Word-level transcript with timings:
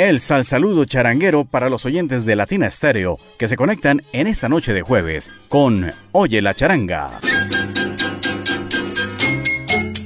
El 0.00 0.20
sal 0.20 0.46
saludo 0.46 0.86
charanguero 0.86 1.44
para 1.44 1.68
los 1.68 1.84
oyentes 1.84 2.24
de 2.24 2.34
Latina 2.34 2.66
Estéreo 2.66 3.18
que 3.38 3.48
se 3.48 3.56
conectan 3.58 4.02
en 4.14 4.28
esta 4.28 4.48
noche 4.48 4.72
de 4.72 4.80
jueves 4.80 5.30
con 5.50 5.92
Oye 6.12 6.40
la 6.40 6.54
charanga. 6.54 7.20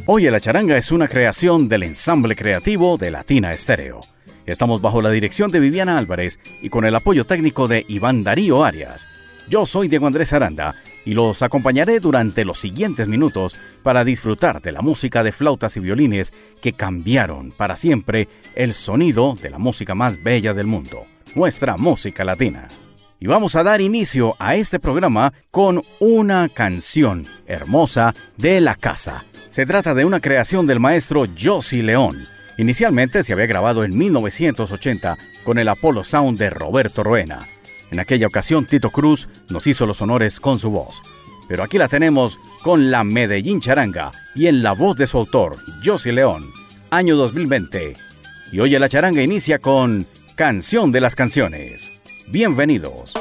Oye 0.07 0.33
la 0.33 0.41
charanga 0.41 0.77
es 0.77 0.91
una 0.91 1.07
creación 1.07 1.69
del 1.69 1.85
ensamble 1.85 2.35
creativo 2.35 2.97
de 2.97 3.13
Latina 3.13 3.53
Estéreo. 3.53 4.01
Estamos 4.47 4.81
bajo 4.83 5.01
la 5.01 5.11
dirección 5.11 5.53
de 5.53 5.61
Viviana 5.61 5.97
Álvarez 5.97 6.41
y 6.61 6.71
con 6.71 6.85
el 6.85 6.97
apoyo 6.97 7.25
técnico 7.25 7.69
de 7.69 7.87
Iván 7.87 8.25
Darío 8.25 8.65
Arias. 8.65 9.07
Yo 9.49 9.65
soy 9.65 9.87
Diego 9.87 10.09
Andrés 10.09 10.33
Aranda 10.33 10.75
y 11.05 11.15
los 11.15 11.43
acompañaré 11.43 12.01
durante 12.01 12.45
los 12.45 12.59
siguientes 12.59 13.09
minutos 13.09 13.57
para 13.83 14.05
disfrutar 14.05 14.61
de 14.63 14.73
la 14.73 14.83
música 14.83 15.23
de 15.23 15.33
flautas 15.33 15.77
y 15.77 15.81
violines 15.81 16.33
que 16.61 16.73
cambiaron 16.73 17.53
para 17.53 17.77
siempre 17.77 18.29
el 18.55 18.73
sonido 18.75 19.37
de 19.41 19.51
la 19.51 19.59
música 19.59 19.95
más 19.95 20.23
bella 20.23 20.55
del 20.55 20.67
mundo, 20.67 21.05
nuestra 21.35 21.77
música 21.77 22.25
latina. 22.25 22.69
Y 23.21 23.27
vamos 23.27 23.57
a 23.57 23.63
dar 23.63 23.81
inicio 23.81 24.35
a 24.39 24.57
este 24.57 24.79
programa 24.79 25.33
con 25.51 25.83
una 26.01 26.49
canción 26.49 27.27
hermosa 27.47 28.15
de 28.37 28.61
la 28.61 28.75
casa. 28.75 29.25
Se 29.49 29.67
trata 29.67 29.95
de 29.95 30.05
una 30.05 30.21
creación 30.21 30.67
del 30.67 30.81
maestro 30.81 31.27
Josie 31.41 31.83
León. 31.83 32.23
Inicialmente 32.59 33.23
se 33.23 33.33
había 33.33 33.47
grabado 33.47 33.85
en 33.85 33.97
1980 33.97 35.17
con 35.45 35.59
el 35.59 35.69
Apollo 35.69 36.05
Sound 36.05 36.39
de 36.39 36.51
Roberto 36.51 37.03
Roena 37.03 37.47
en 37.91 38.01
aquella 38.01 38.27
ocasión 38.27 38.67
Tito 38.67 38.91
Cruz 38.91 39.29
nos 39.51 39.67
hizo 39.67 39.87
los 39.87 40.03
honores 40.03 40.41
con 40.41 40.59
su 40.59 40.71
voz. 40.71 41.03
Pero 41.49 41.63
aquí 41.63 41.79
la 41.79 41.89
tenemos 41.89 42.39
con 42.63 42.91
la 42.91 43.05
Medellín 43.05 43.61
Charanga 43.61 44.13
y 44.35 44.47
en 44.47 44.63
la 44.63 44.73
voz 44.73 44.97
de 44.97 45.07
su 45.07 45.19
autor, 45.19 45.57
Josie 45.85 46.13
León, 46.13 46.51
año 46.91 47.17
2020. 47.17 47.97
Y 48.53 48.61
hoy 48.61 48.71
la 48.71 48.89
charanga 48.89 49.23
inicia 49.23 49.59
con 49.59 50.07
Canción 50.37 50.93
de 50.93 51.01
las 51.01 51.15
Canciones. 51.15 51.93
Bienvenidos. 52.29 53.15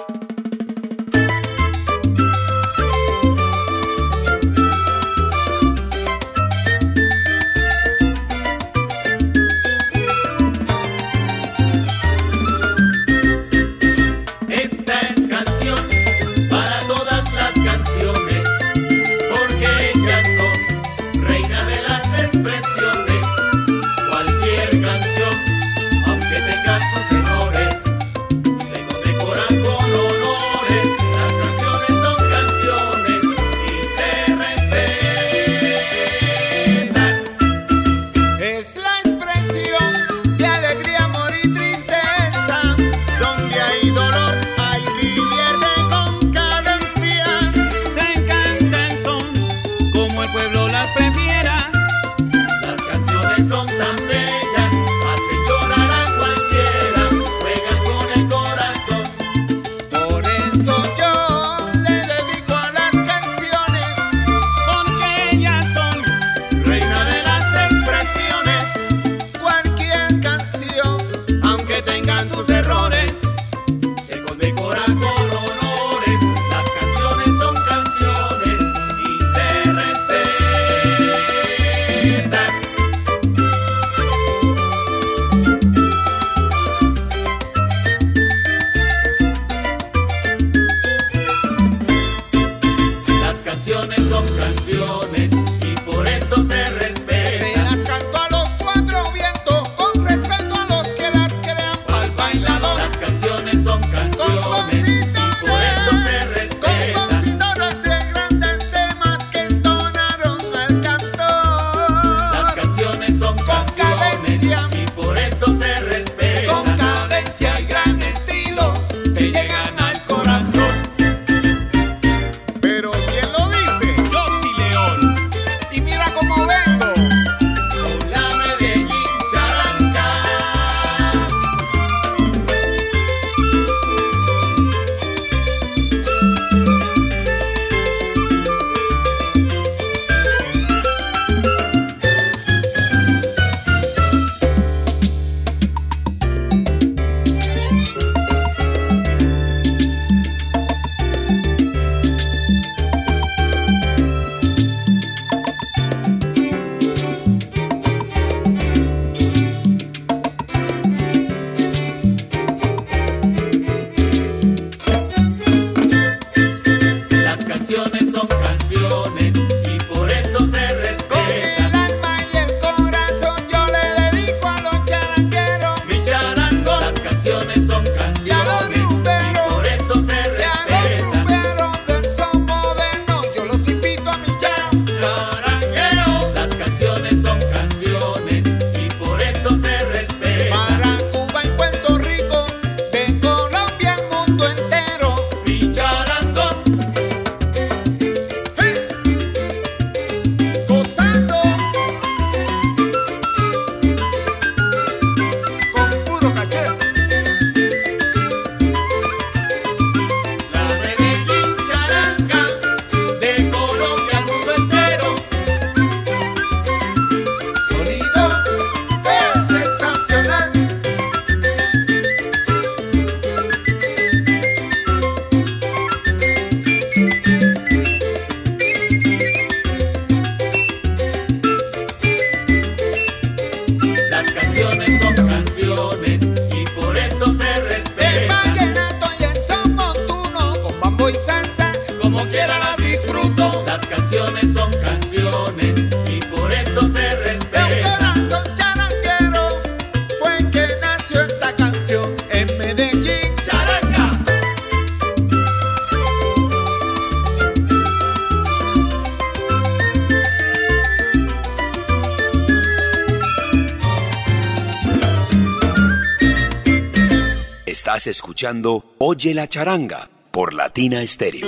Oye 268.98 269.34
la 269.34 269.48
charanga 269.48 270.10
por 270.32 270.54
Latina 270.54 271.06
Stereo. 271.08 271.48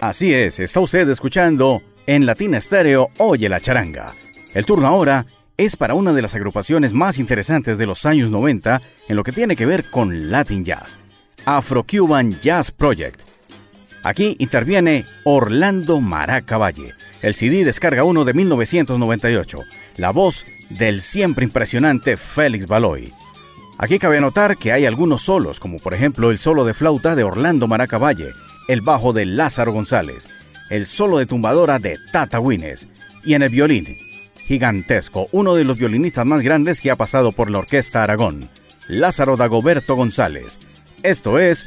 Así 0.00 0.34
es, 0.34 0.58
está 0.58 0.80
usted 0.80 1.08
escuchando 1.08 1.80
en 2.08 2.26
Latina 2.26 2.60
Stereo 2.60 3.10
Oye 3.18 3.48
la 3.48 3.60
charanga. 3.60 4.12
El 4.54 4.66
turno 4.66 4.88
ahora 4.88 5.26
es 5.56 5.76
para 5.76 5.94
una 5.94 6.12
de 6.12 6.22
las 6.22 6.34
agrupaciones 6.34 6.94
más 6.94 7.18
interesantes 7.18 7.78
de 7.78 7.86
los 7.86 8.06
años 8.06 8.28
90 8.32 8.82
en 9.08 9.16
lo 9.16 9.22
que 9.22 9.30
tiene 9.30 9.54
que 9.54 9.66
ver 9.66 9.84
con 9.88 10.32
Latin 10.32 10.64
Jazz, 10.64 10.98
Afro-Cuban 11.44 12.40
Jazz 12.40 12.72
Project. 12.72 13.20
Aquí 14.02 14.34
interviene 14.40 15.04
Orlando 15.22 16.00
Maraca 16.00 16.58
Valle. 16.58 16.92
El 17.22 17.36
CD 17.36 17.64
descarga 17.64 18.02
uno 18.02 18.24
de 18.24 18.34
1998, 18.34 19.60
la 19.98 20.10
voz 20.10 20.44
del 20.70 21.02
siempre 21.02 21.44
impresionante 21.44 22.16
Félix 22.16 22.66
Baloy. 22.66 23.12
Aquí 23.78 23.98
cabe 23.98 24.20
notar 24.20 24.56
que 24.56 24.72
hay 24.72 24.86
algunos 24.86 25.22
solos, 25.22 25.58
como 25.58 25.78
por 25.78 25.94
ejemplo 25.94 26.30
el 26.30 26.38
solo 26.38 26.64
de 26.64 26.74
flauta 26.74 27.16
de 27.16 27.24
Orlando 27.24 27.66
Maraca 27.66 27.98
Valle, 27.98 28.32
el 28.68 28.80
bajo 28.80 29.12
de 29.12 29.26
Lázaro 29.26 29.72
González, 29.72 30.28
el 30.70 30.86
solo 30.86 31.18
de 31.18 31.26
tumbadora 31.26 31.78
de 31.78 31.98
Tata 32.12 32.40
Wines 32.40 32.88
y 33.24 33.34
en 33.34 33.42
el 33.42 33.50
violín 33.50 33.96
gigantesco, 34.46 35.28
uno 35.32 35.54
de 35.54 35.64
los 35.64 35.76
violinistas 35.76 36.26
más 36.26 36.42
grandes 36.42 36.80
que 36.80 36.90
ha 36.90 36.96
pasado 36.96 37.32
por 37.32 37.50
la 37.50 37.58
Orquesta 37.58 38.02
Aragón, 38.02 38.48
Lázaro 38.88 39.36
Dagoberto 39.36 39.96
González. 39.96 40.58
Esto 41.02 41.38
es 41.38 41.66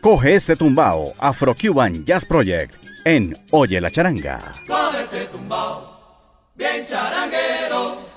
Coge 0.00 0.34
este 0.34 0.56
tumbao 0.56 1.14
Afro-Cuban 1.18 2.04
Jazz 2.04 2.24
Project 2.26 2.76
en 3.04 3.36
Oye 3.50 3.80
la 3.80 3.90
Charanga. 3.90 4.40
Coge 4.66 5.02
este 5.02 5.26
tumbao, 5.26 5.98
bien 6.54 6.86
charanguero. 6.86 8.09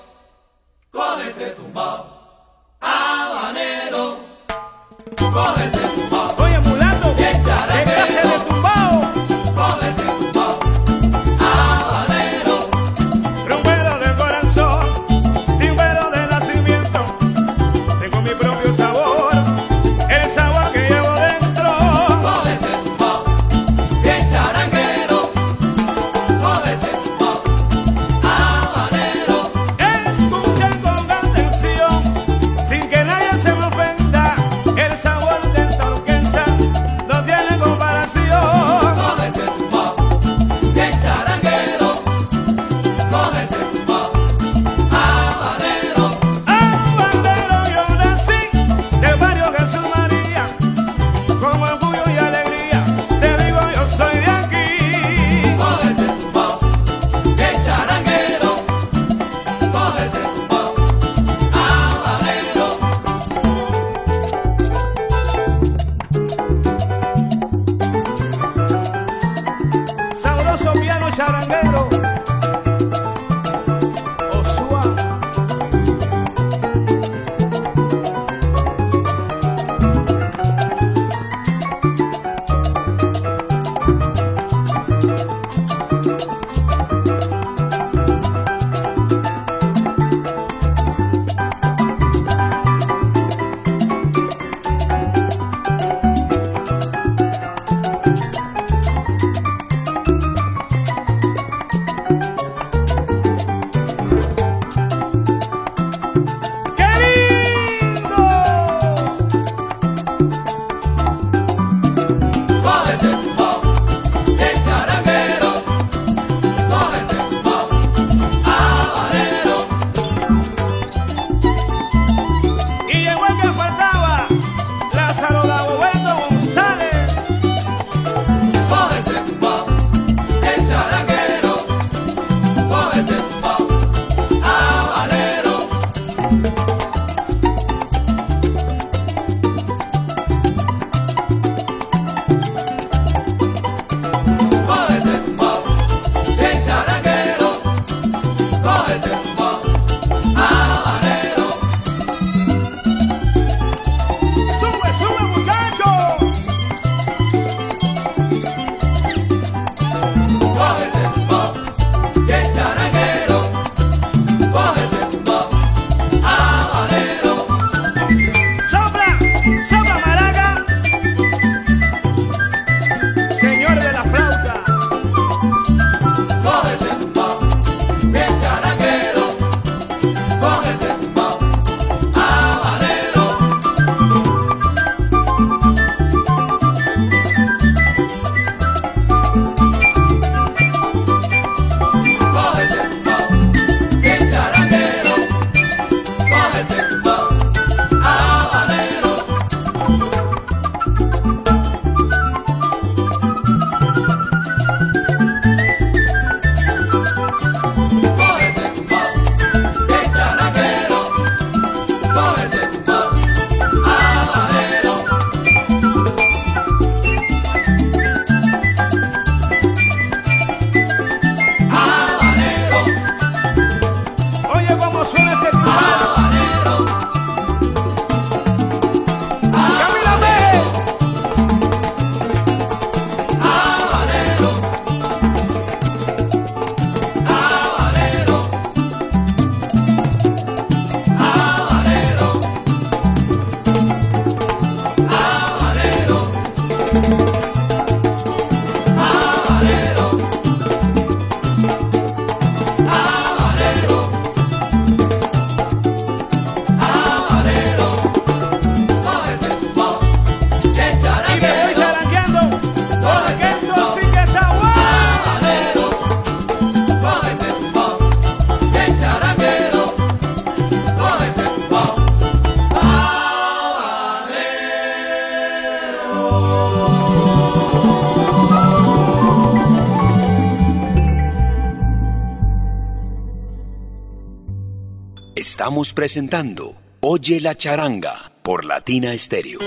Presentando 285.92 286.74
Oye 287.00 287.40
la 287.40 287.54
charanga 287.56 288.32
por 288.42 288.64
Latina 288.64 289.12
Estéreo. 289.12 289.58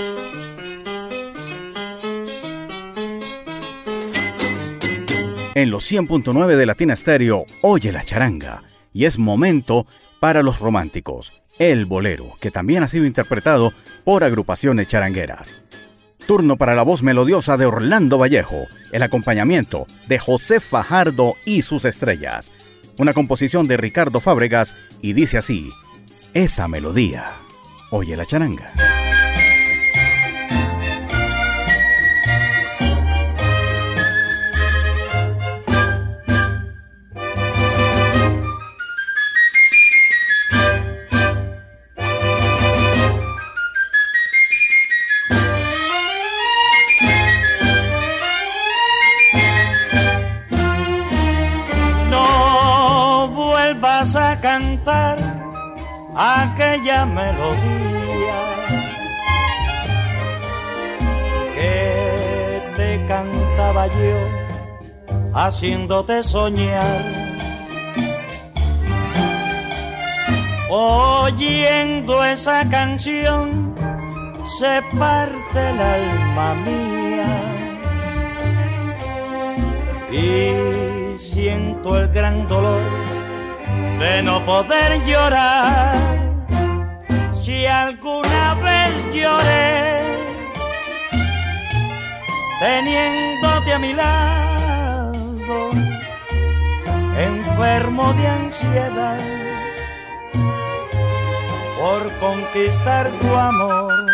En 5.54 5.70
los 5.70 5.90
100.9 5.90 6.56
de 6.56 6.66
Latina 6.66 6.96
Stereo, 6.96 7.46
oye 7.62 7.92
la 7.92 8.02
charanga. 8.02 8.62
Y 8.92 9.04
es 9.04 9.18
momento 9.18 9.86
para 10.18 10.42
los 10.42 10.58
románticos, 10.58 11.32
el 11.58 11.86
bolero, 11.86 12.36
que 12.40 12.50
también 12.50 12.82
ha 12.82 12.88
sido 12.88 13.06
interpretado 13.06 13.72
por 14.04 14.24
agrupaciones 14.24 14.88
charangueras. 14.88 15.54
Turno 16.26 16.56
para 16.56 16.74
la 16.74 16.82
voz 16.82 17.02
melodiosa 17.02 17.56
de 17.56 17.66
Orlando 17.66 18.18
Vallejo, 18.18 18.66
el 18.92 19.02
acompañamiento 19.02 19.86
de 20.08 20.18
José 20.18 20.58
Fajardo 20.58 21.34
y 21.44 21.62
sus 21.62 21.84
estrellas. 21.84 22.50
Una 22.98 23.12
composición 23.12 23.68
de 23.68 23.76
Ricardo 23.76 24.20
Fábregas 24.20 24.74
y 25.00 25.12
dice 25.12 25.38
así, 25.38 25.70
esa 26.44 26.68
melodía. 26.68 27.24
Oye 27.90 28.16
la 28.16 28.24
charanga. 28.24 28.87
Haciéndote 65.48 66.22
soñar. 66.22 67.00
Oyendo 70.70 72.22
esa 72.22 72.68
canción 72.68 73.74
se 74.58 74.82
parte 74.98 75.60
el 75.70 75.80
alma 75.80 76.48
mía 76.66 77.32
y 80.12 81.18
siento 81.18 81.98
el 81.98 82.08
gran 82.08 82.46
dolor 82.46 82.82
de 84.00 84.22
no 84.22 84.44
poder 84.44 85.02
llorar. 85.04 85.96
Si 87.40 87.64
alguna 87.64 88.54
vez 88.66 88.92
lloré 89.14 90.02
teniéndote 92.60 93.72
a 93.72 93.78
mi 93.78 93.94
lado, 93.94 94.47
enfermo 97.58 98.12
de 98.14 98.26
ansiedad 98.28 99.18
por 101.80 102.12
conquistar 102.20 103.10
tu 103.20 103.34
amor. 103.34 104.06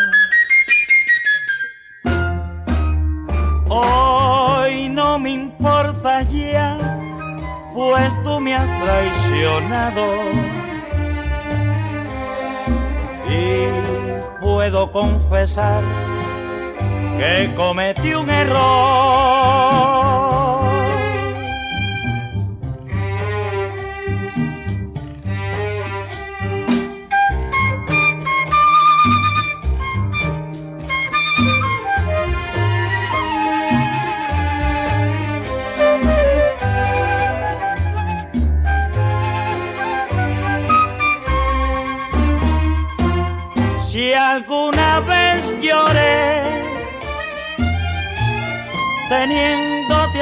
Hoy 3.69 4.89
no 4.89 5.19
me 5.19 5.31
importa 5.31 6.23
ya, 6.23 6.79
pues 7.75 8.15
tú 8.23 8.41
me 8.41 8.55
has 8.55 8.71
traicionado. 8.81 10.07
Y 13.29 14.41
puedo 14.41 14.91
confesar 14.91 15.83
que 17.19 17.53
cometí 17.55 18.15
un 18.15 18.31
error. 18.31 19.84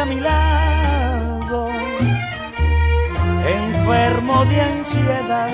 A 0.02 0.04
mi 0.04 0.18
lado, 0.18 1.68
enfermo 3.46 4.44
de 4.46 4.60
ansiedad 4.60 5.50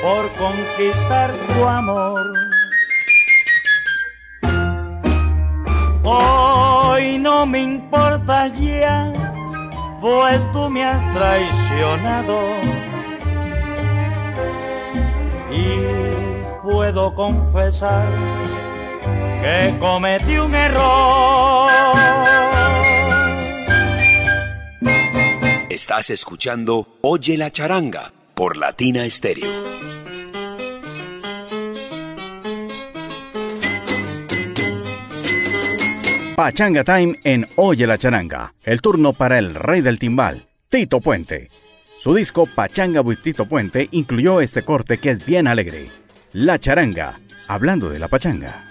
por 0.00 0.32
conquistar 0.32 1.30
tu 1.52 1.66
amor. 1.66 2.32
Hoy 6.02 7.18
no 7.18 7.44
me 7.44 7.60
importa 7.60 8.46
ya, 8.46 9.12
pues 10.00 10.50
tú 10.52 10.70
me 10.70 10.82
has 10.82 11.04
traicionado 11.12 12.38
y 15.52 16.62
puedo 16.62 17.14
confesar 17.14 18.08
que 19.40 19.76
cometí 19.78 20.36
un 20.36 20.54
error. 20.54 21.70
Estás 25.68 26.10
escuchando 26.10 26.98
Oye 27.00 27.36
la 27.36 27.50
charanga 27.50 28.12
por 28.34 28.56
Latina 28.56 29.04
Estéreo. 29.04 29.48
Pachanga 36.36 36.84
Time 36.84 37.18
en 37.24 37.46
Oye 37.56 37.86
la 37.86 37.98
Charanga. 37.98 38.54
El 38.62 38.80
turno 38.80 39.12
para 39.12 39.38
el 39.38 39.54
rey 39.54 39.82
del 39.82 39.98
timbal, 39.98 40.48
Tito 40.70 41.00
Puente. 41.00 41.50
Su 41.98 42.14
disco 42.14 42.46
Pachanga 42.46 43.02
with 43.02 43.18
Tito 43.18 43.44
Puente 43.44 43.88
incluyó 43.90 44.40
este 44.40 44.62
corte 44.62 44.96
que 44.96 45.10
es 45.10 45.26
bien 45.26 45.46
alegre. 45.46 45.90
La 46.32 46.58
charanga, 46.58 47.20
hablando 47.46 47.90
de 47.90 47.98
la 47.98 48.08
pachanga. 48.08 48.69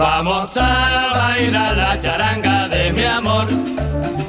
Vamos 0.00 0.56
a 0.56 1.12
bailar 1.14 1.76
la 1.76 2.00
charanga 2.00 2.68
de 2.68 2.90
mi 2.90 3.04
amor. 3.04 3.48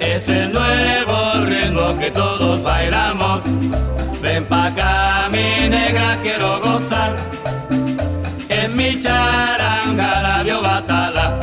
Es 0.01 0.27
el 0.27 0.51
nuevo 0.51 1.45
ritmo 1.45 1.97
que 1.97 2.11
todos 2.11 2.61
bailamos. 2.61 3.41
Ven 4.21 4.43
pa' 4.49 4.65
acá, 4.65 5.29
mi 5.31 5.69
negra, 5.69 6.17
quiero 6.21 6.59
gozar. 6.59 7.15
Es 8.49 8.73
mi 8.73 8.99
charanga, 8.99 10.43
la 10.43 10.59
batala. 10.59 11.39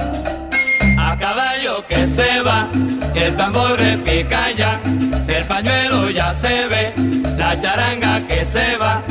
A 0.98 1.16
caballo 1.16 1.86
que 1.86 2.04
se 2.04 2.42
va, 2.42 2.68
el 3.14 3.34
tambor 3.34 3.78
repica 3.78 4.50
ya. 4.50 4.78
El 5.26 5.44
pañuelo 5.44 6.10
ya 6.10 6.34
se 6.34 6.68
ve, 6.68 6.92
la 7.38 7.58
charanga 7.58 8.20
que 8.28 8.44
se 8.44 8.76
va. 8.76 9.02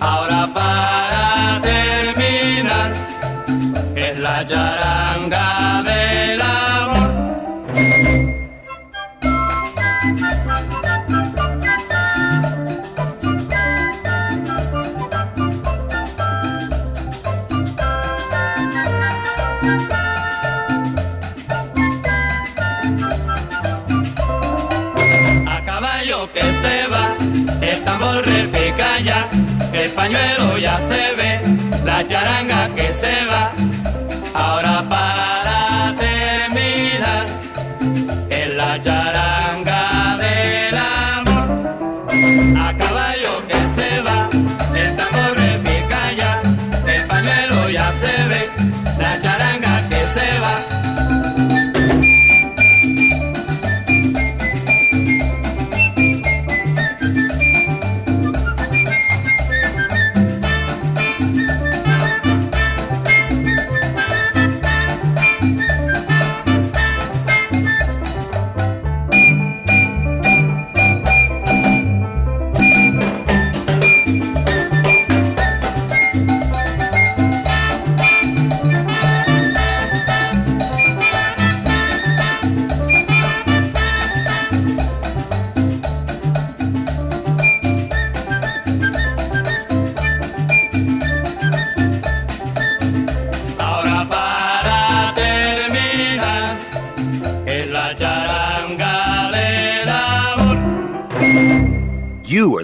Ahora 0.00 0.48
para 0.52 1.60
terminar 1.62 3.11
la 4.22 4.46
charanga 4.46 5.82
del 5.82 6.40
amor. 6.40 7.10
A 25.48 25.64
caballo 25.64 26.30
que 26.32 26.42
se 26.62 26.86
va, 26.86 27.16
el 27.60 27.82
tambor 27.82 28.24
repica 28.24 29.00
ya, 29.00 29.28
el 29.72 29.90
pañuelo 29.90 30.58
ya 30.58 30.78
se 30.78 31.14
ve, 31.16 31.40
la 31.84 32.06
charanga 32.06 32.68
que 32.76 32.92
se 32.92 33.26
va. 33.26 33.71
Ahora 34.34 34.82
para 34.88 35.31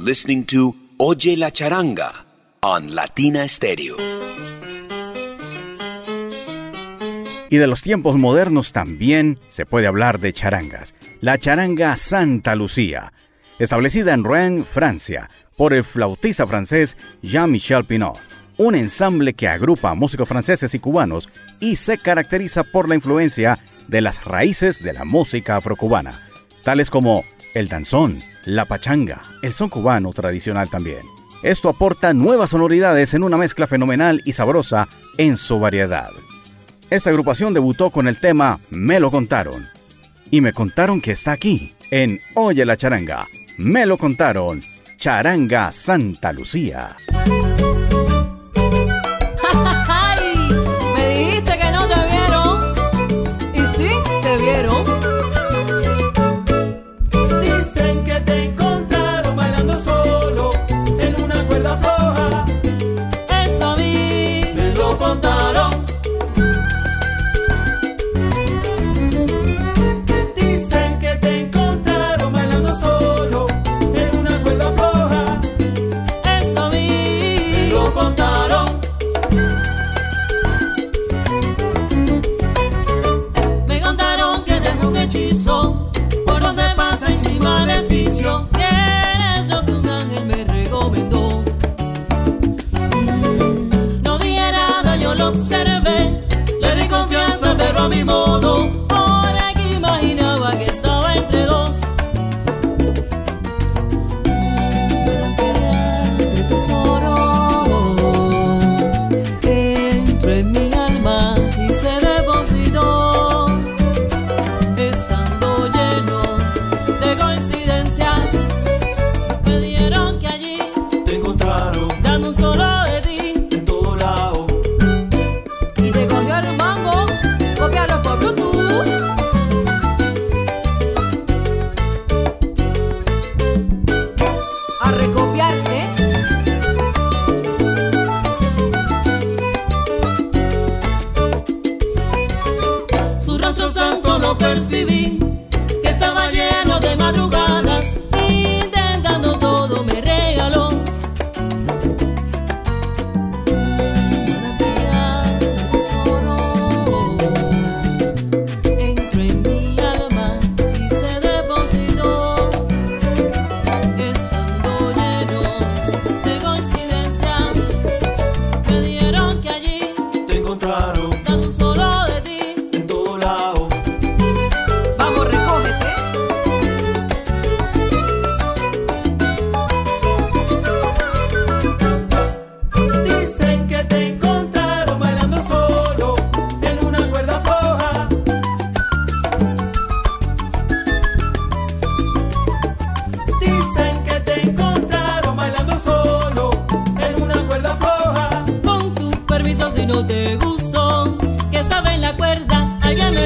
listening 0.09 0.42
to 0.42 0.75
Oye 0.97 1.37
la 1.37 1.51
Charanga 1.51 2.25
on 2.62 2.94
Latina 2.94 3.47
Stereo. 3.47 3.99
Y 7.51 7.59
de 7.59 7.66
los 7.66 7.83
tiempos 7.83 8.16
modernos 8.16 8.73
también 8.73 9.38
se 9.49 9.66
puede 9.66 9.87
hablar 9.87 10.18
de 10.18 10.33
charangas. 10.33 10.94
La 11.21 11.37
charanga 11.37 11.94
Santa 11.97 12.55
Lucía, 12.55 13.12
establecida 13.59 14.14
en 14.14 14.25
Rouen, 14.25 14.64
Francia, 14.64 15.29
por 15.59 15.75
el 15.75 15.85
flautista 15.85 16.47
francés 16.47 16.97
Jean-Michel 17.21 17.85
Pinot, 17.85 18.18
un 18.57 18.77
ensamble 18.77 19.35
que 19.35 19.49
agrupa 19.49 19.94
músicos 19.94 20.27
franceses 20.27 20.73
y 20.73 20.79
cubanos 20.79 21.29
y 21.61 21.77
se 21.77 21.99
caracteriza 21.99 22.64
por 22.64 22.88
la 22.88 22.94
influencia 22.94 23.59
de 23.88 24.01
las 24.01 24.25
raíces 24.25 24.83
de 24.83 24.94
la 24.94 25.05
música 25.05 25.57
afrocubana, 25.57 26.18
tales 26.62 26.88
como 26.88 27.27
el 27.59 27.68
danzón, 27.68 28.21
la 28.44 28.66
pachanga, 28.66 29.21
el 29.42 29.53
son 29.53 29.68
cubano 29.68 30.12
tradicional 30.12 30.71
también. 30.71 31.03
Esto 31.42 31.68
aporta 31.68 32.14
nuevas 32.14 32.51
sonoridades 32.51 33.14
en 33.14 33.25
una 33.25 33.37
mezcla 33.37 33.66
fenomenal 33.66 34.23
y 34.25 34.33
sabrosa 34.33 34.88
en 35.16 35.37
su 35.37 35.59
variedad. 35.59 36.11
Esta 36.88 37.11
agrupación 37.11 37.55
debutó 37.55 37.90
con 37.90 38.07
el 38.09 38.21
tema 38.21 38.61
Me 38.71 39.01
lo 39.01 39.11
contaron. 39.11 39.66
Y 40.31 40.40
me 40.40 40.53
contaron 40.53 41.01
que 41.01 41.12
está 41.12 41.33
aquí, 41.33 41.75
en 41.90 42.21
Oye 42.35 42.64
la 42.64 42.77
charanga. 42.77 43.27
Me 43.57 43.87
lo 43.87 43.99
contaron. 43.99 44.62
Charanga 44.97 45.73
Santa 45.73 46.33
Lucía. 46.33 46.97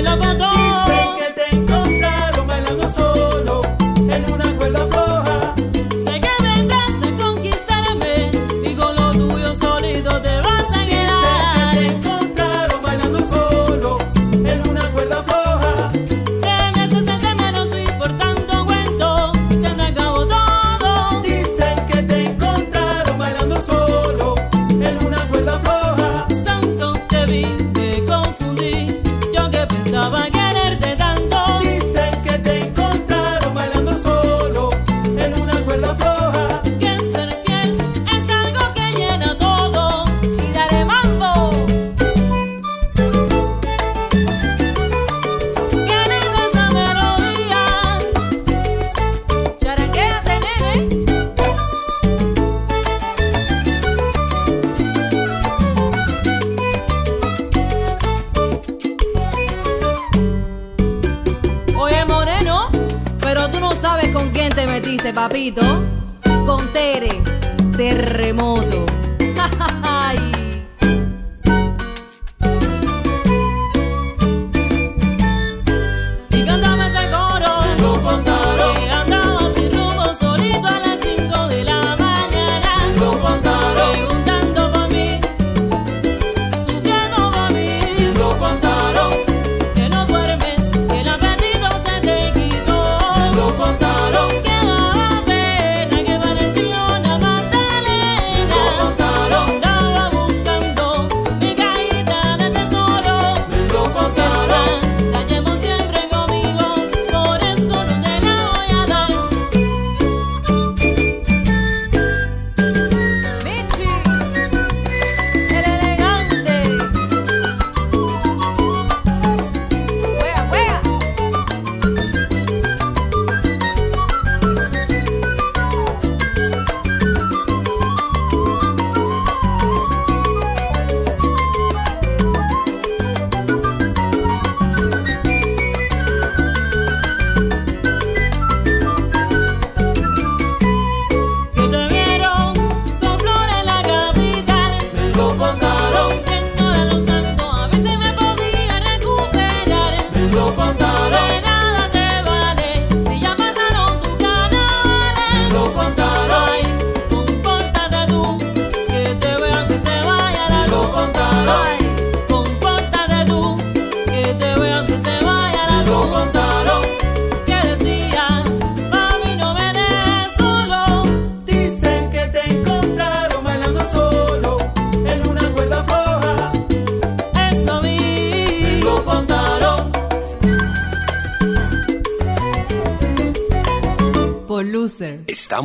el 0.03 0.09
abandono. 0.09 0.62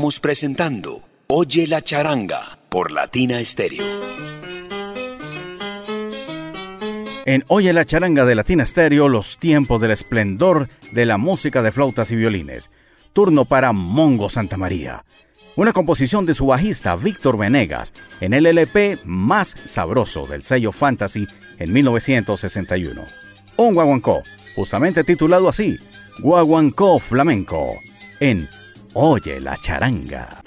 Presentando 0.08 1.02
Oye 1.28 1.67
la 1.67 1.82
charanga 1.82 2.60
por 2.70 2.93
Latina 2.93 3.43
Stereo. 3.43 3.84
En 7.26 7.43
Oye 7.48 7.74
la 7.74 7.84
charanga 7.84 8.24
de 8.24 8.34
Latina 8.34 8.65
Stereo, 8.65 9.10
los 9.10 9.36
tiempos 9.36 9.82
del 9.82 9.91
esplendor 9.91 10.70
de 10.93 11.06
la 11.06 11.17
música 11.17 11.62
de 11.62 11.74
flautas 11.74 12.10
y 12.12 12.15
violines. 12.15 12.72
Turno 13.12 13.43
para 13.43 13.74
Mongo 13.74 14.30
Santa 14.30 14.56
María. 14.56 15.04
Una 15.58 15.74
composición 15.74 16.26
de 16.26 16.36
su 16.36 16.46
bajista 16.46 16.96
Víctor 16.96 17.38
Venegas 17.38 17.91
en 18.22 18.34
el 18.34 18.46
LP 18.46 19.00
más 19.04 19.58
sabroso 19.65 20.26
del 20.26 20.41
sello 20.41 20.72
Fantasy 20.72 21.28
en 21.60 21.74
1961. 21.74 23.02
Un 23.58 23.74
guaguancó, 23.74 24.24
justamente 24.56 25.04
titulado 25.04 25.50
así, 25.50 25.78
Guaguancó 26.20 26.98
Flamenco, 26.98 27.74
en 28.22 28.48
Oye 28.99 29.39
la 29.39 29.55
charanga. 29.55 30.41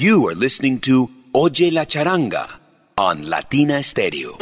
You 0.00 0.28
are 0.28 0.36
listening 0.36 0.78
to 0.82 1.10
Oye 1.32 1.72
la 1.72 1.84
Charanga 1.84 2.46
on 2.98 3.28
Latina 3.28 3.82
Stereo. 3.82 4.38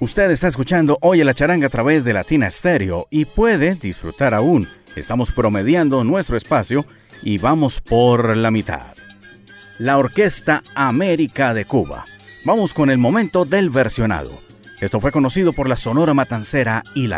Usted 0.00 0.30
está 0.30 0.46
escuchando 0.46 0.96
Oye 1.02 1.24
la 1.24 1.34
charanga 1.34 1.66
a 1.66 1.70
través 1.70 2.04
de 2.04 2.12
Latina 2.12 2.48
Stereo 2.52 3.08
y 3.10 3.24
puede 3.24 3.74
disfrutar 3.74 4.32
aún. 4.32 4.68
Estamos 4.94 5.32
promediando 5.32 6.04
nuestro 6.04 6.36
espacio 6.36 6.86
y 7.24 7.38
vamos 7.38 7.80
por 7.80 8.36
la 8.36 8.52
mitad. 8.52 8.94
La 9.80 9.98
Orquesta 9.98 10.62
América 10.76 11.52
de 11.52 11.64
Cuba. 11.64 12.04
Vamos 12.44 12.72
con 12.74 12.90
el 12.90 12.98
momento 12.98 13.44
del 13.44 13.70
versionado. 13.70 14.47
Esto 14.80 15.00
fue 15.00 15.10
conocido 15.10 15.52
por 15.52 15.68
la 15.68 15.76
Sonora 15.76 16.14
Matancera 16.14 16.84
y. 16.94 17.10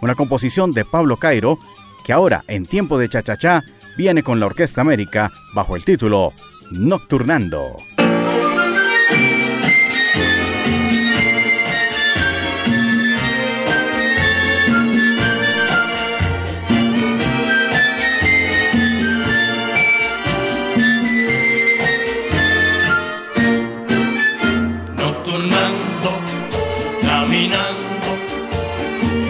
Una 0.00 0.14
composición 0.16 0.72
de 0.72 0.84
Pablo 0.84 1.16
Cairo 1.16 1.58
que 2.04 2.12
ahora, 2.12 2.42
en 2.48 2.66
tiempo 2.66 2.98
de 2.98 3.08
cha-cha-cha, 3.08 3.62
viene 3.96 4.22
con 4.22 4.40
la 4.40 4.46
Orquesta 4.46 4.80
América 4.80 5.30
bajo 5.54 5.76
el 5.76 5.84
título. 5.84 6.32
Nocturnando, 6.70 7.76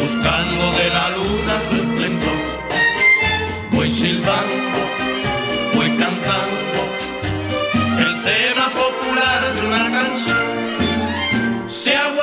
buscando 0.09 0.73
de 0.79 0.89
la 0.89 1.11
luna 1.11 1.61
su 1.61 1.77
esplendor. 1.77 2.39
Voy 3.73 3.91
silbando, 3.91 4.79
voy 5.75 5.91
cantando 6.03 6.81
el 8.07 8.23
tema 8.23 8.71
popular 8.71 9.41
de 9.55 9.61
una 9.67 9.91
canción. 9.91 10.47
Sea 11.69 12.05
guaracha, 12.15 12.18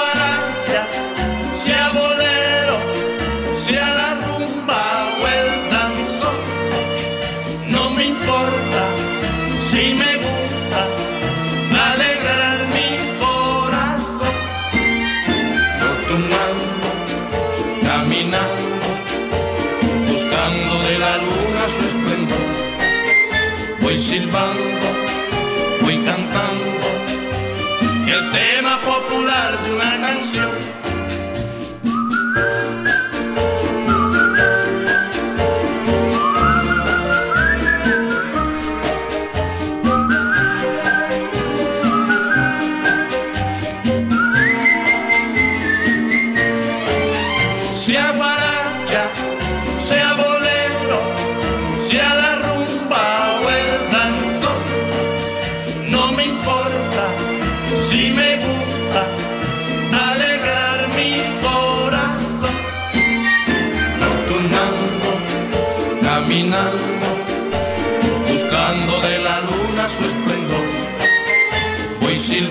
su 21.67 21.83
esplendor. 21.83 22.37
Voy 23.81 23.99
silbando, 23.99 24.87
voy 25.81 25.97
cantando 25.97 26.65
el 28.07 28.31
tema 28.31 28.44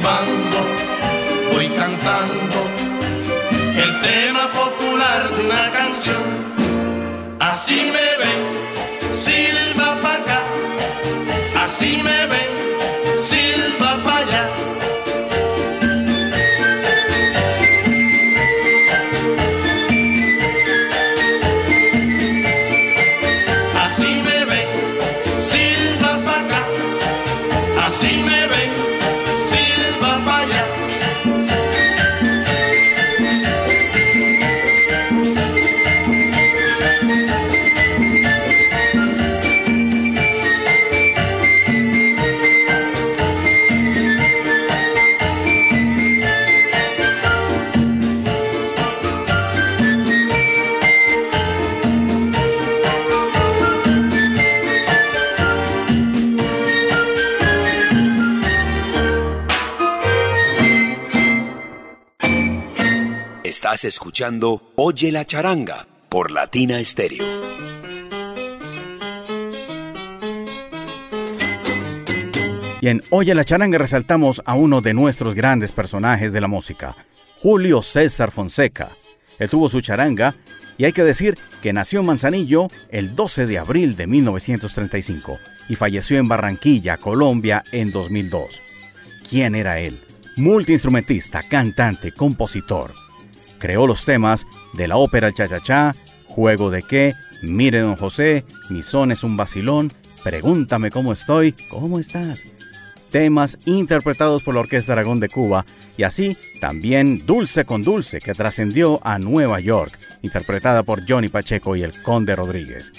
Voy 0.04 0.43
Estás 63.74 63.86
escuchando 63.86 64.62
Oye 64.76 65.10
la 65.10 65.24
Charanga 65.24 65.88
por 66.08 66.30
Latina 66.30 66.78
Stereo. 66.84 67.24
Y 72.80 72.86
en 72.86 73.02
Oye 73.10 73.34
la 73.34 73.42
charanga 73.42 73.76
resaltamos 73.76 74.42
a 74.44 74.54
uno 74.54 74.80
de 74.80 74.94
nuestros 74.94 75.34
grandes 75.34 75.72
personajes 75.72 76.32
de 76.32 76.40
la 76.40 76.46
música, 76.46 76.94
Julio 77.38 77.82
César 77.82 78.30
Fonseca. 78.30 78.90
Él 79.40 79.50
tuvo 79.50 79.68
su 79.68 79.80
charanga 79.80 80.36
y 80.78 80.84
hay 80.84 80.92
que 80.92 81.02
decir 81.02 81.36
que 81.60 81.72
nació 81.72 81.98
en 81.98 82.06
Manzanillo 82.06 82.68
el 82.90 83.16
12 83.16 83.46
de 83.46 83.58
abril 83.58 83.96
de 83.96 84.06
1935 84.06 85.36
y 85.68 85.74
falleció 85.74 86.18
en 86.18 86.28
Barranquilla, 86.28 86.96
Colombia, 86.96 87.64
en 87.72 87.90
2002. 87.90 88.62
¿Quién 89.28 89.56
era 89.56 89.80
él? 89.80 89.98
Multiinstrumentista, 90.36 91.42
cantante, 91.42 92.12
compositor. 92.12 92.94
Creó 93.64 93.86
los 93.86 94.04
temas 94.04 94.46
de 94.74 94.86
la 94.88 94.98
ópera 94.98 95.28
El 95.28 95.32
Cha-Cha-Cha, 95.32 95.96
Juego 96.26 96.70
de 96.70 96.82
qué, 96.82 97.14
Mire 97.40 97.80
Don 97.80 97.96
José, 97.96 98.44
Mi 98.68 98.82
son 98.82 99.10
es 99.10 99.24
un 99.24 99.38
vacilón, 99.38 99.90
Pregúntame 100.22 100.90
cómo 100.90 101.14
estoy, 101.14 101.52
¿cómo 101.70 101.98
estás? 101.98 102.42
Temas 103.08 103.56
interpretados 103.64 104.42
por 104.42 104.52
la 104.52 104.60
Orquesta 104.60 104.92
Aragón 104.92 105.18
de 105.18 105.30
Cuba 105.30 105.64
y 105.96 106.02
así 106.02 106.36
también 106.60 107.24
Dulce 107.24 107.64
con 107.64 107.82
Dulce 107.82 108.20
que 108.20 108.34
trascendió 108.34 109.00
a 109.02 109.18
Nueva 109.18 109.60
York, 109.60 109.98
interpretada 110.20 110.82
por 110.82 111.08
Johnny 111.08 111.28
Pacheco 111.28 111.74
y 111.74 111.84
el 111.84 112.02
Conde 112.02 112.36
Rodríguez. 112.36 112.92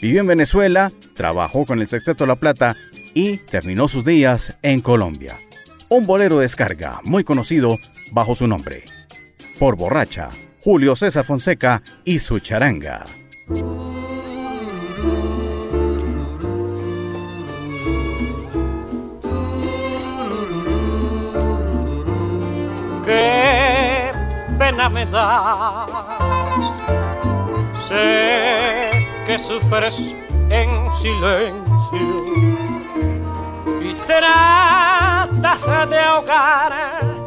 Vivió 0.00 0.20
en 0.20 0.28
Venezuela, 0.28 0.92
trabajó 1.14 1.66
con 1.66 1.80
el 1.80 1.88
Sexteto 1.88 2.24
La 2.24 2.36
Plata 2.36 2.76
y 3.14 3.38
terminó 3.38 3.88
sus 3.88 4.04
días 4.04 4.56
en 4.62 4.80
Colombia. 4.80 5.36
Un 5.88 6.06
bolero 6.06 6.36
de 6.36 6.42
descarga 6.42 7.00
muy 7.02 7.24
conocido 7.24 7.78
bajo 8.12 8.36
su 8.36 8.46
nombre. 8.46 8.84
Por 9.62 9.76
borracha, 9.76 10.30
Julio 10.64 10.96
César 10.96 11.24
Fonseca 11.24 11.80
y 12.04 12.18
su 12.18 12.40
charanga. 12.40 13.04
qué 23.04 24.10
pena 24.58 24.88
me 24.88 25.06
da. 25.06 25.86
Sé 27.86 28.90
que 29.28 29.38
sufres 29.38 29.96
en 30.50 30.70
silencio 31.00 31.70
y 33.80 33.94
tratas 34.08 35.88
de 35.88 35.98
ahogar 36.00 37.21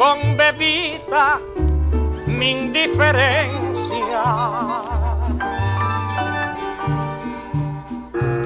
con 0.00 0.34
bebida 0.34 1.38
mi 2.26 2.52
indiferencia. 2.52 4.22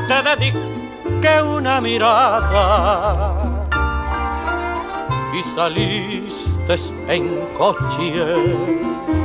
te 0.08 0.18
dediqué 0.30 1.44
una 1.44 1.80
mirada 1.80 3.36
y 5.32 5.44
saliste 5.44 6.76
en 7.08 7.24
coche 7.56 9.19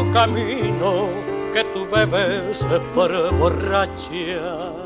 tu 0.00 0.12
camino, 0.12 1.10
que 1.52 1.62
tú 1.74 1.86
bebes 1.86 2.64
por 2.94 3.12
borracha. 3.38 4.79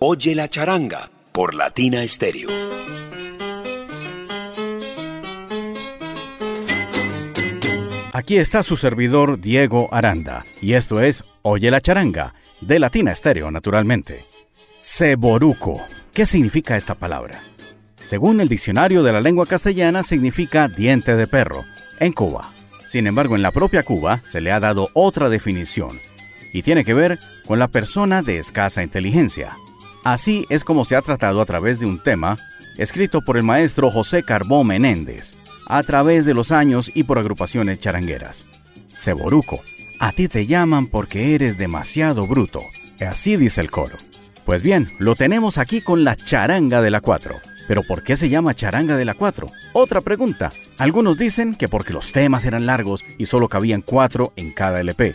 Oye 0.00 0.34
la 0.34 0.48
charanga 0.48 1.10
por 1.32 1.54
Latina 1.54 2.06
Stereo. 2.06 2.50
Aquí 8.12 8.36
está 8.36 8.62
su 8.62 8.76
servidor 8.76 9.40
Diego 9.40 9.88
Aranda 9.92 10.44
y 10.60 10.74
esto 10.74 11.00
es 11.00 11.24
Oye 11.40 11.70
la 11.70 11.80
charanga 11.80 12.34
de 12.60 12.80
Latina 12.80 13.14
Stereo 13.14 13.50
naturalmente. 13.50 14.26
Ceboruco. 14.78 15.80
¿Qué 16.12 16.26
significa 16.26 16.76
esta 16.76 16.94
palabra? 16.96 17.40
Según 17.98 18.42
el 18.42 18.48
diccionario 18.48 19.02
de 19.02 19.12
la 19.12 19.22
lengua 19.22 19.46
castellana 19.46 20.02
significa 20.02 20.68
diente 20.68 21.16
de 21.16 21.26
perro 21.26 21.64
en 21.98 22.12
Cuba. 22.12 22.52
Sin 22.84 23.06
embargo, 23.06 23.36
en 23.36 23.42
la 23.42 23.52
propia 23.52 23.84
Cuba 23.84 24.20
se 24.22 24.42
le 24.42 24.52
ha 24.52 24.60
dado 24.60 24.90
otra 24.92 25.30
definición 25.30 25.98
y 26.52 26.62
tiene 26.62 26.84
que 26.84 26.94
ver 26.94 27.18
con 27.46 27.58
la 27.58 27.68
persona 27.68 28.22
de 28.22 28.38
escasa 28.38 28.82
inteligencia. 28.82 29.56
Así 30.04 30.46
es 30.48 30.64
como 30.64 30.84
se 30.84 30.96
ha 30.96 31.02
tratado 31.02 31.40
a 31.40 31.46
través 31.46 31.78
de 31.78 31.86
un 31.86 32.02
tema 32.02 32.36
escrito 32.78 33.20
por 33.20 33.36
el 33.36 33.42
maestro 33.42 33.90
José 33.90 34.22
Carbó 34.22 34.64
Menéndez, 34.64 35.34
a 35.66 35.82
través 35.82 36.24
de 36.24 36.34
los 36.34 36.50
años 36.52 36.90
y 36.94 37.04
por 37.04 37.18
agrupaciones 37.18 37.78
charangueras. 37.78 38.46
Ceboruco, 38.92 39.60
a 39.98 40.12
ti 40.12 40.28
te 40.28 40.46
llaman 40.46 40.86
porque 40.86 41.34
eres 41.34 41.58
demasiado 41.58 42.26
bruto. 42.26 42.62
Así 43.06 43.36
dice 43.36 43.60
el 43.60 43.70
coro. 43.70 43.96
Pues 44.44 44.62
bien, 44.62 44.88
lo 44.98 45.14
tenemos 45.14 45.58
aquí 45.58 45.80
con 45.80 46.04
la 46.04 46.16
charanga 46.16 46.80
de 46.82 46.90
la 46.90 47.00
4. 47.00 47.36
¿Pero 47.68 47.82
por 47.84 48.02
qué 48.02 48.16
se 48.16 48.28
llama 48.28 48.54
charanga 48.54 48.96
de 48.96 49.04
la 49.04 49.14
4? 49.14 49.46
Otra 49.74 50.00
pregunta. 50.00 50.50
Algunos 50.78 51.18
dicen 51.18 51.54
que 51.54 51.68
porque 51.68 51.92
los 51.92 52.10
temas 52.12 52.44
eran 52.44 52.66
largos 52.66 53.04
y 53.16 53.26
solo 53.26 53.48
cabían 53.48 53.82
4 53.82 54.32
en 54.36 54.52
cada 54.52 54.80
LP. 54.80 55.14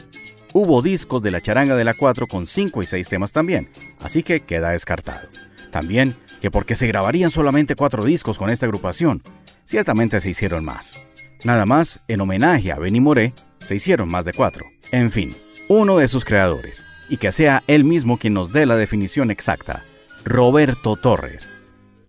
Hubo 0.57 0.81
discos 0.81 1.21
de 1.21 1.31
la 1.31 1.41
charanga 1.41 1.75
de 1.75 1.83
la 1.83 1.93
4 1.93 2.27
con 2.27 2.47
5 2.47 2.81
y 2.81 2.85
6 2.85 3.09
temas 3.09 3.33
también, 3.33 3.69
así 3.99 4.23
que 4.23 4.39
queda 4.39 4.69
descartado. 4.69 5.27
También 5.69 6.15
que 6.39 6.49
porque 6.49 6.75
se 6.75 6.87
grabarían 6.87 7.29
solamente 7.29 7.75
4 7.75 8.05
discos 8.05 8.37
con 8.37 8.49
esta 8.49 8.65
agrupación, 8.65 9.21
ciertamente 9.65 10.21
se 10.21 10.29
hicieron 10.29 10.63
más. 10.63 11.01
Nada 11.43 11.65
más, 11.65 11.99
en 12.07 12.21
homenaje 12.21 12.71
a 12.71 12.79
Benny 12.79 13.01
Moré, 13.01 13.33
se 13.59 13.75
hicieron 13.75 14.07
más 14.07 14.23
de 14.23 14.31
4. 14.31 14.63
En 14.91 15.11
fin, 15.11 15.35
uno 15.67 15.97
de 15.97 16.07
sus 16.07 16.23
creadores, 16.23 16.85
y 17.09 17.17
que 17.17 17.33
sea 17.33 17.61
él 17.67 17.83
mismo 17.83 18.17
quien 18.17 18.33
nos 18.33 18.53
dé 18.53 18.65
la 18.65 18.77
definición 18.77 19.31
exacta, 19.31 19.83
Roberto 20.23 20.95
Torres. 20.95 21.49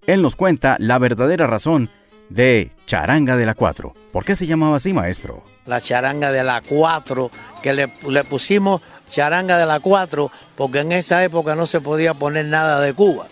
Él 0.06 0.22
nos 0.22 0.36
cuenta 0.36 0.76
la 0.78 1.00
verdadera 1.00 1.48
razón 1.48 1.90
de 2.28 2.70
Charanga 2.86 3.36
de 3.36 3.46
la 3.46 3.54
4. 3.54 3.94
¿Por 4.12 4.24
qué 4.24 4.36
se 4.36 4.46
llamaba 4.46 4.76
así, 4.76 4.92
maestro? 4.92 5.42
La 5.66 5.80
charanga 5.80 6.30
de 6.30 6.44
la 6.44 6.62
4, 6.62 7.30
que 7.62 7.72
le, 7.74 7.92
le, 8.08 8.24
pusimos 8.24 8.80
charanga 9.08 9.58
de 9.58 9.66
la 9.66 9.80
4 9.80 10.30
porque 10.54 10.80
en 10.80 10.92
esa 10.92 11.24
época 11.24 11.56
no 11.56 11.66
se 11.66 11.80
podía 11.80 12.14
poner 12.14 12.46
nada 12.46 12.80
de 12.80 12.94
Cuba, 12.94 13.26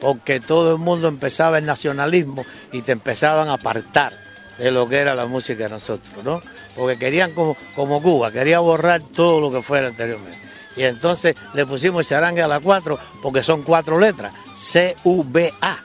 porque 0.00 0.38
todo 0.38 0.72
el 0.72 0.78
mundo 0.78 1.08
empezaba 1.08 1.58
el 1.58 1.66
nacionalismo 1.66 2.44
y 2.70 2.82
te 2.82 2.92
empezaban 2.92 3.48
a 3.48 3.54
apartar 3.54 4.12
de 4.58 4.70
lo 4.70 4.88
que 4.88 4.98
era 4.98 5.14
la 5.14 5.26
música 5.26 5.64
de 5.64 5.70
nosotros, 5.70 6.24
¿no? 6.24 6.40
Porque 6.76 6.98
querían 6.98 7.32
como, 7.32 7.56
como 7.74 8.00
Cuba, 8.00 8.30
quería 8.30 8.60
borrar 8.60 9.00
todo 9.00 9.40
lo 9.40 9.50
que 9.50 9.62
fuera 9.62 9.88
anteriormente. 9.88 10.38
Y 10.76 10.84
entonces 10.84 11.36
le 11.54 11.66
pusimos 11.66 12.08
charanga 12.08 12.42
de 12.42 12.48
la 12.48 12.60
4 12.60 12.98
porque 13.22 13.42
son 13.42 13.62
cuatro 13.62 13.98
letras, 13.98 14.32
C-U-B-A. 14.54 15.84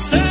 say. 0.00 0.29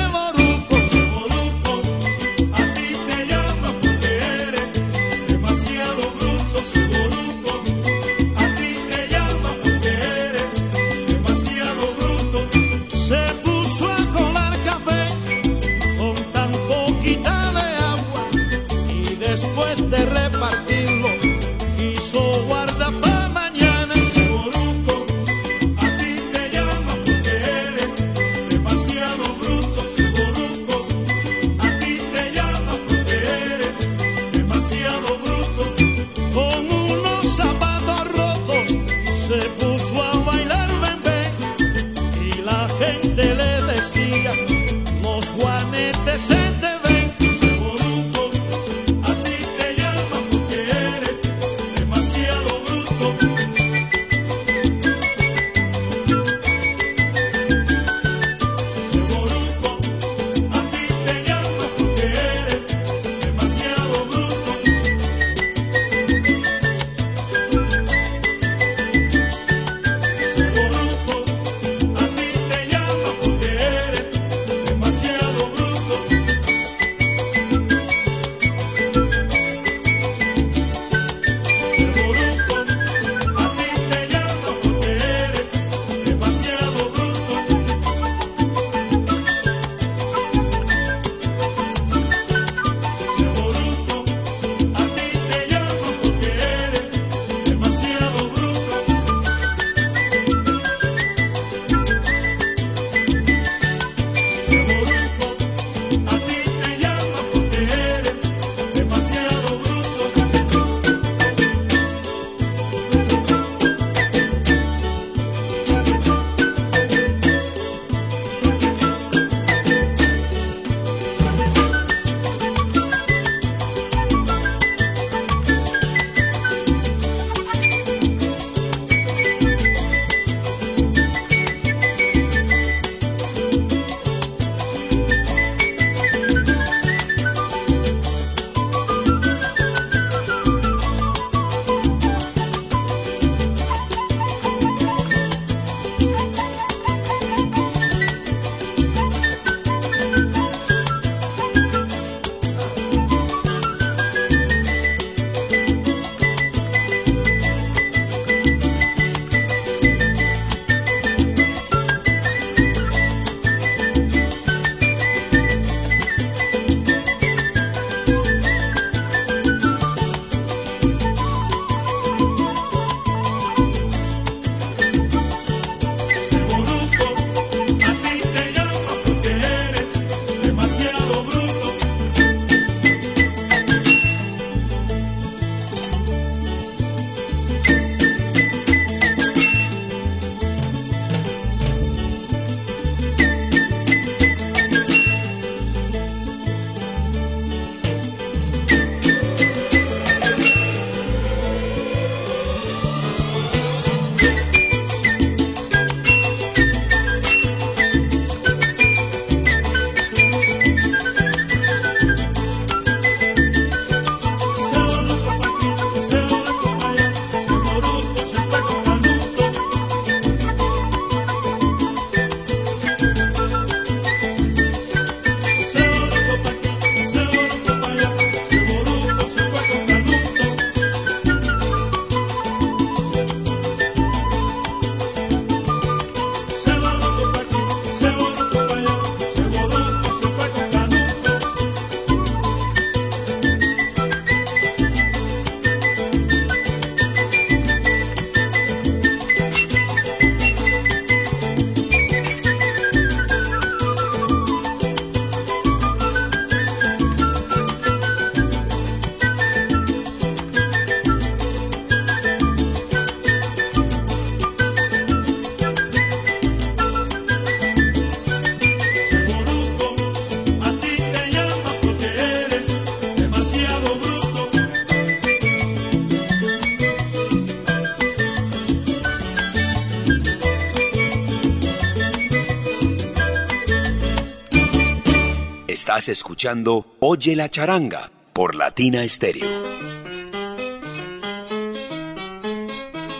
Oye 287.02 287.36
la 287.36 287.50
charanga 287.50 288.10
por 288.32 288.56
Latina 288.56 289.06
Stereo. 289.10 289.46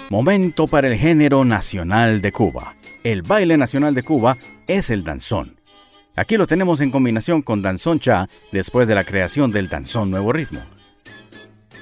Momento 0.10 0.68
para 0.68 0.88
el 0.88 0.98
género 0.98 1.44
nacional 1.44 2.22
de 2.22 2.32
Cuba. 2.32 2.78
El 3.04 3.22
baile 3.22 3.58
nacional 3.58 3.94
de 3.94 4.04
Cuba 4.04 4.38
es 4.68 4.90
el 4.90 5.04
danzón. 5.04 5.60
Aquí 6.16 6.38
lo 6.38 6.48
tenemos 6.48 6.80
en 6.80 6.92
combinación 6.92 7.42
con 7.42 7.62
danzón 7.62 8.00
cha 8.00 8.30
después 8.54 8.88
de 8.88 8.96
la 8.96 9.04
creación 9.04 9.52
del 9.52 9.68
danzón 9.68 10.12
nuevo 10.12 10.32
ritmo. 10.32 10.62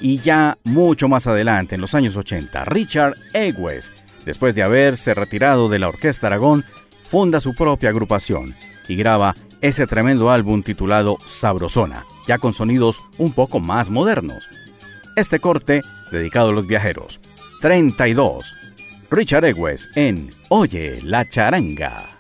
Y 0.02 0.20
ya 0.20 0.58
mucho 0.64 1.08
más 1.08 1.28
adelante, 1.28 1.76
en 1.76 1.82
los 1.82 1.94
años 1.94 2.18
80, 2.18 2.66
Richard 2.66 3.14
Egues, 3.34 3.92
después 4.26 4.56
de 4.56 4.64
haberse 4.64 5.14
retirado 5.14 5.70
de 5.70 5.78
la 5.78 5.90
Orquesta 5.90 6.26
Aragón, 6.26 6.66
funda 7.08 7.40
su 7.40 7.54
propia 7.54 7.90
agrupación 7.90 8.56
y 8.88 8.96
graba 8.96 9.36
ese 9.62 9.88
tremendo 9.88 10.30
álbum 10.30 10.64
titulado 10.64 11.18
Sabrosona, 11.26 12.06
ya 12.28 12.38
con 12.38 12.54
sonidos 12.54 13.02
un 13.18 13.32
poco 13.32 13.60
más 13.60 13.90
modernos. 13.90 14.48
Este 15.16 15.40
corte, 15.40 15.82
dedicado 16.12 16.50
a 16.50 16.54
los 16.54 16.68
viajeros. 16.68 17.20
32. 17.62 18.54
Richard 19.10 19.46
Egues 19.46 19.90
en 19.96 20.30
Oye 20.50 21.02
la 21.02 21.28
charanga. 21.30 22.18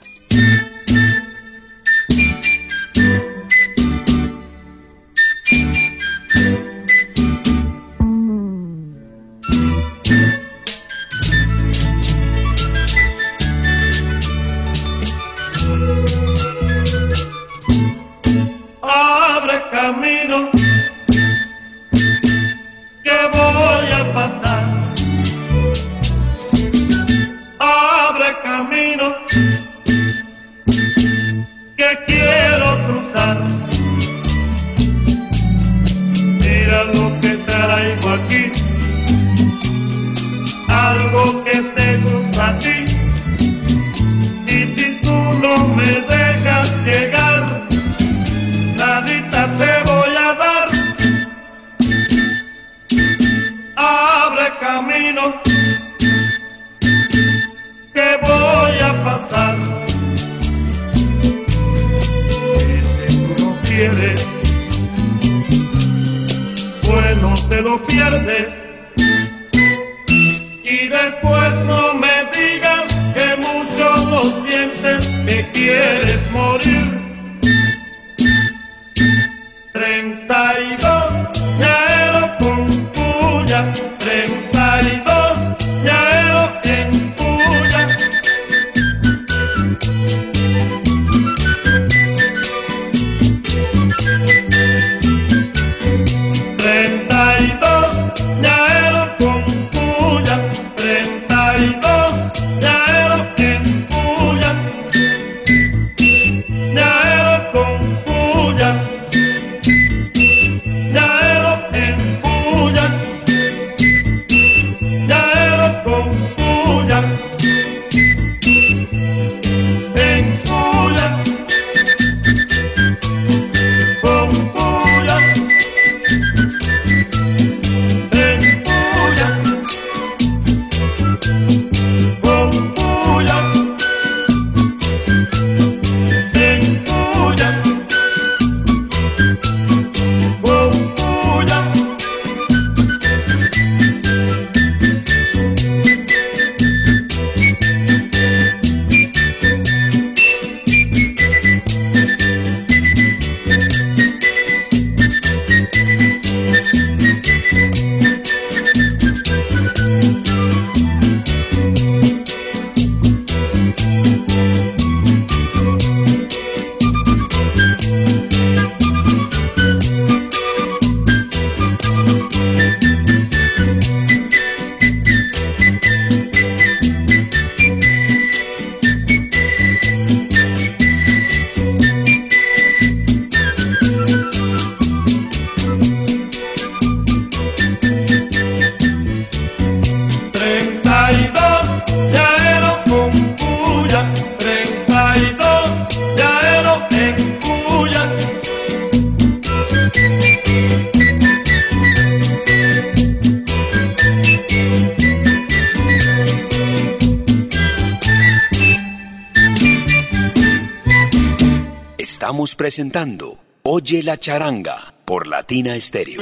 Estamos 212.27 212.55
presentando 212.57 213.37
Oye 213.63 214.03
la 214.03 214.17
charanga 214.17 214.93
por 215.05 215.27
Latina 215.27 215.77
Estéreo. 215.77 216.21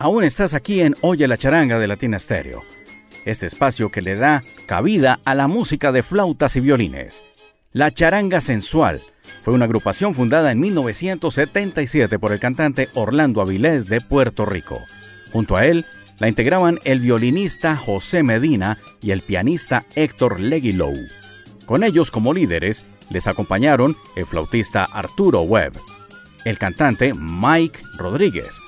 Aún 0.00 0.24
estás 0.24 0.54
aquí 0.54 0.80
en 0.80 0.96
Oye 1.00 1.28
la 1.28 1.36
charanga 1.36 1.78
de 1.78 1.86
Latina 1.86 2.18
Stereo, 2.18 2.64
este 3.24 3.46
espacio 3.46 3.92
que 3.92 4.02
le 4.02 4.16
da 4.16 4.42
cabida 4.66 5.20
a 5.24 5.36
la 5.36 5.46
música 5.46 5.92
de 5.92 6.02
flautas 6.02 6.56
y 6.56 6.60
violines. 6.60 7.22
La 7.70 7.92
Charanga 7.92 8.40
Sensual 8.40 9.02
fue 9.44 9.54
una 9.54 9.66
agrupación 9.66 10.16
fundada 10.16 10.50
en 10.50 10.58
1977 10.58 12.18
por 12.18 12.32
el 12.32 12.40
cantante 12.40 12.88
Orlando 12.94 13.40
Avilés 13.40 13.86
de 13.86 14.00
Puerto 14.00 14.44
Rico. 14.46 14.80
Junto 15.30 15.54
a 15.54 15.64
él 15.64 15.86
la 16.18 16.26
integraban 16.26 16.80
el 16.82 16.98
violinista 16.98 17.76
José 17.76 18.24
Medina 18.24 18.78
y 19.00 19.12
el 19.12 19.22
pianista 19.22 19.84
Héctor 19.94 20.40
Leguilou. 20.40 20.96
Con 21.68 21.84
ellos 21.84 22.10
como 22.10 22.32
líderes 22.32 22.86
les 23.10 23.28
acompañaron 23.28 23.94
el 24.16 24.24
flautista 24.24 24.84
Arturo 24.84 25.42
Webb, 25.42 25.74
el 26.46 26.56
cantante 26.56 27.12
Mike 27.12 27.80
Rodríguez. 27.98 28.58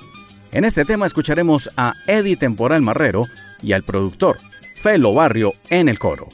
En 0.51 0.65
este 0.65 0.85
tema 0.85 1.07
escucharemos 1.07 1.71
a 1.77 1.95
Eddie 2.05 2.35
Temporal 2.35 2.83
Marrero 2.83 3.23
y 3.59 3.73
al 3.73 3.81
productor 3.81 4.37
Felo 4.83 5.15
Barrio 5.15 5.55
en 5.71 5.89
el 5.89 5.97
coro. 5.97 6.29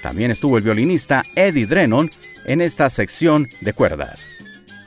También 0.00 0.30
estuvo 0.30 0.56
el 0.56 0.64
violinista 0.64 1.22
Eddie 1.34 1.66
Drennon 1.66 2.10
en 2.46 2.62
esta 2.62 2.88
sección 2.88 3.46
de 3.60 3.74
cuerdas. 3.74 4.26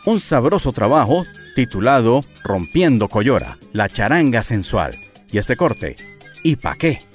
Un 0.07 0.19
sabroso 0.19 0.71
trabajo 0.71 1.27
titulado 1.53 2.21
Rompiendo 2.43 3.07
Coyora, 3.07 3.59
la 3.71 3.88
charanga 3.88 4.41
sensual. 4.41 4.95
Y 5.32 5.38
este 5.38 5.55
corte, 5.55 5.95
¿y 6.43 6.55
pa' 6.55 6.75
qué? 6.75 7.07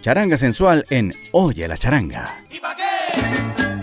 Charanga 0.00 0.38
sensual 0.38 0.86
en 0.88 1.12
Oye 1.32 1.68
la 1.68 1.76
charanga. 1.76 2.24
¿Pa' 2.60 3.79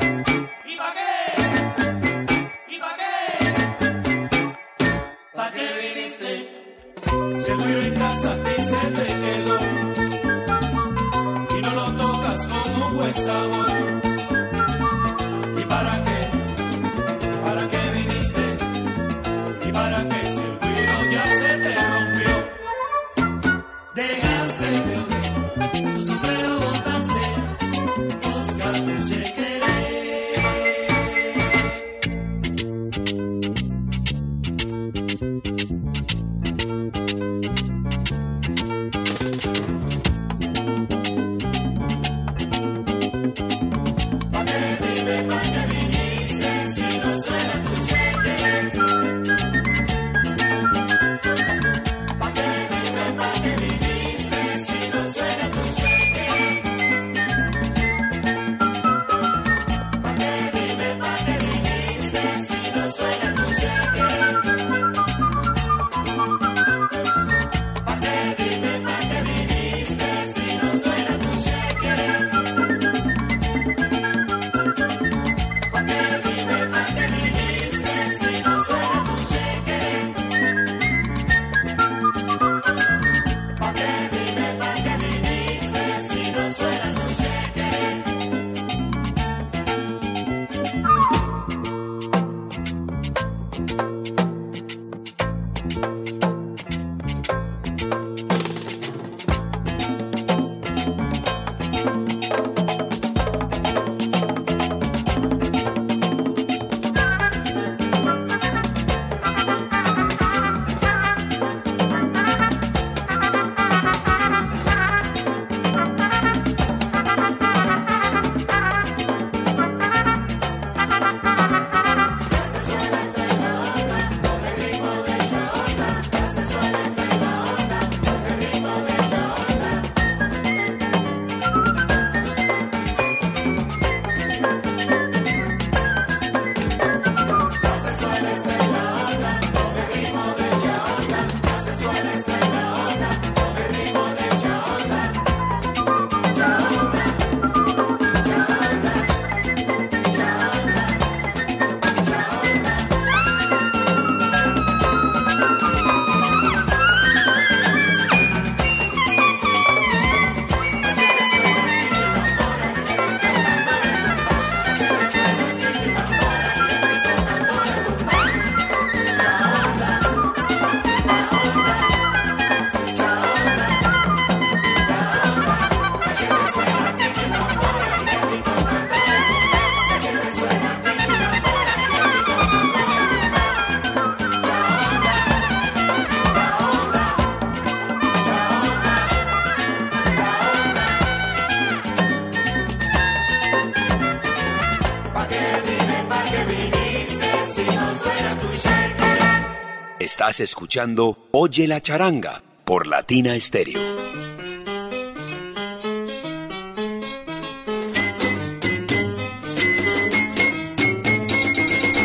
Oye 201.31 201.67
la 201.67 201.81
charanga 201.81 202.43
por 202.63 202.85
Latina 202.85 203.33
Stereo. 203.39 203.79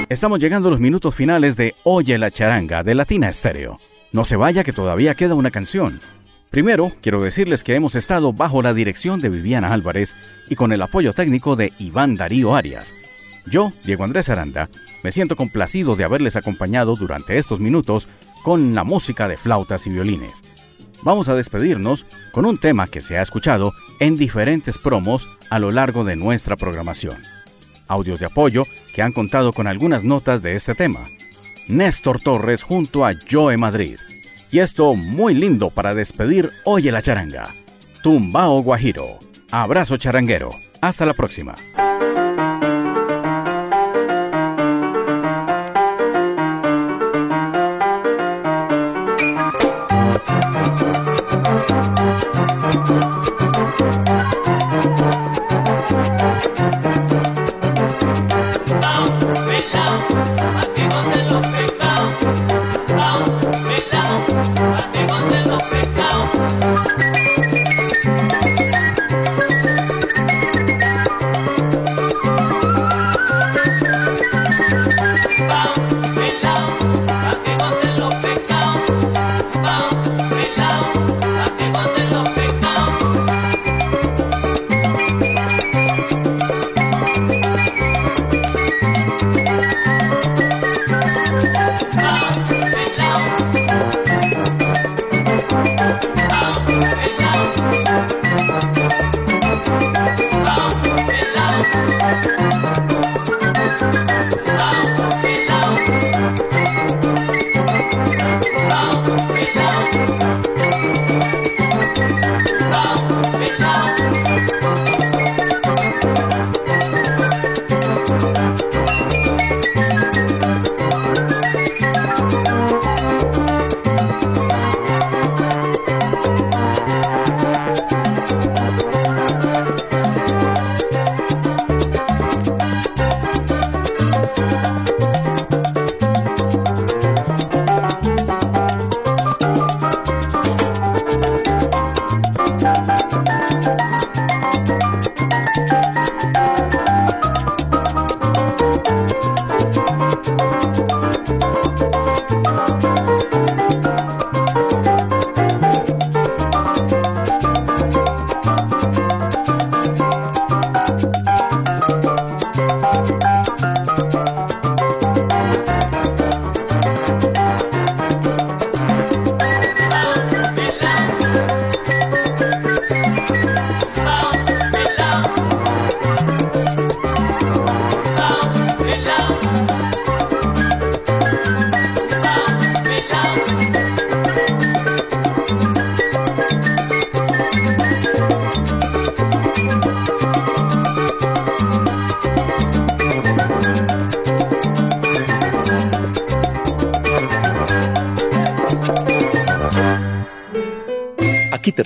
Estamos 0.08 0.38
llegando 0.38 0.68
a 0.68 0.70
los 0.70 0.80
minutos 0.80 1.14
finales 1.14 1.56
de 1.56 1.74
Oye 1.82 2.16
la 2.16 2.30
charanga 2.30 2.82
de 2.82 2.94
Latina 2.94 3.28
Estéreo. 3.28 3.78
No 4.10 4.24
se 4.24 4.36
vaya 4.36 4.64
que 4.64 4.72
todavía 4.72 5.14
queda 5.14 5.34
una 5.34 5.50
canción. 5.50 6.00
Primero, 6.50 6.92
quiero 7.02 7.22
decirles 7.22 7.64
que 7.64 7.74
hemos 7.74 7.94
estado 7.94 8.32
bajo 8.32 8.62
la 8.62 8.72
dirección 8.72 9.20
de 9.20 9.28
Viviana 9.28 9.74
Álvarez 9.74 10.14
y 10.48 10.54
con 10.54 10.72
el 10.72 10.80
apoyo 10.80 11.12
técnico 11.12 11.56
de 11.56 11.74
Iván 11.78 12.14
Darío 12.14 12.54
Arias. 12.54 12.94
Yo, 13.46 13.72
Diego 13.84 14.04
Andrés 14.04 14.28
Aranda, 14.28 14.68
me 15.02 15.12
siento 15.12 15.36
complacido 15.36 15.96
de 15.96 16.04
haberles 16.04 16.36
acompañado 16.36 16.94
durante 16.94 17.38
estos 17.38 17.60
minutos 17.60 18.08
con 18.42 18.74
la 18.74 18.84
música 18.84 19.28
de 19.28 19.36
flautas 19.36 19.86
y 19.86 19.90
violines. 19.90 20.42
Vamos 21.02 21.28
a 21.28 21.34
despedirnos 21.34 22.06
con 22.30 22.46
un 22.46 22.58
tema 22.58 22.86
que 22.86 23.00
se 23.00 23.18
ha 23.18 23.22
escuchado 23.22 23.72
en 23.98 24.16
diferentes 24.16 24.78
promos 24.78 25.28
a 25.50 25.58
lo 25.58 25.72
largo 25.72 26.04
de 26.04 26.16
nuestra 26.16 26.56
programación. 26.56 27.20
Audios 27.88 28.20
de 28.20 28.26
apoyo 28.26 28.64
que 28.94 29.02
han 29.02 29.12
contado 29.12 29.52
con 29.52 29.66
algunas 29.66 30.04
notas 30.04 30.42
de 30.42 30.54
este 30.54 30.74
tema. 30.74 31.00
Néstor 31.68 32.20
Torres 32.20 32.62
junto 32.62 33.04
a 33.04 33.14
Joe 33.30 33.56
Madrid. 33.56 33.98
Y 34.50 34.60
esto 34.60 34.94
muy 34.94 35.34
lindo 35.34 35.70
para 35.70 35.94
despedir 35.94 36.50
Oye 36.64 36.92
la 36.92 37.02
charanga. 37.02 37.48
Tumbao 38.02 38.62
Guajiro. 38.62 39.18
Abrazo 39.50 39.96
charanguero. 39.96 40.50
Hasta 40.80 41.06
la 41.06 41.14
próxima. 41.14 41.54